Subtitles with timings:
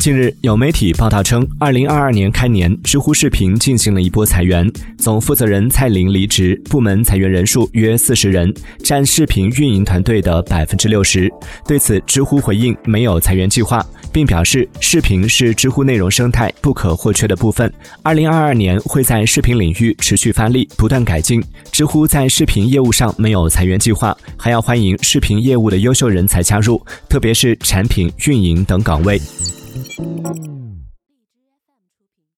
[0.00, 8.50] 近日，有媒体报道称，二零二二年开年，知乎视频进行了一波裁员，总负责人蔡琳离职，部门裁员人数约四十人，
[8.82, 11.30] 占视频运营团队的百分之六十。
[11.68, 17.70] 对此，知乎回应没有裁员计划，并表示视频是知乎内容生态不可或缺的部分。
[18.02, 21.44] 二零二二年会在视频领域持续发力，不断改进。
[21.70, 29.20] 知乎在视频业务上没有裁员计划，还要欢迎视频业务的优秀人才加入，特别是产品运营等岗位。
[29.72, 30.69] Thank you.